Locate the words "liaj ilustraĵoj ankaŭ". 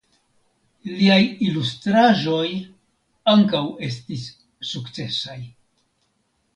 0.93-3.63